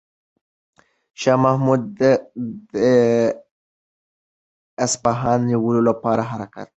شاه 1.21 1.37
محمود 1.45 1.81
د 2.73 2.75
اصفهان 4.85 5.39
د 5.43 5.47
نیولو 5.49 5.81
لپاره 5.89 6.21
حرکت 6.31 6.67
کوي. 6.67 6.69